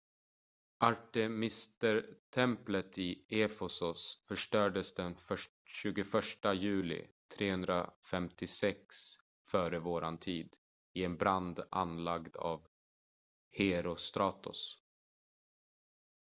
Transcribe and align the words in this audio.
artemistemplet 0.79 2.97
i 2.97 3.21
efesos 3.43 4.23
förstördes 4.27 4.93
den 4.93 5.15
21 5.65 6.05
juli 6.55 7.07
356 7.37 8.79
f.v.t. 9.53 10.45
i 10.93 11.03
en 11.03 11.17
brand 11.17 11.59
anlagd 11.71 12.37
av 12.37 12.67
herostratos 13.51 14.77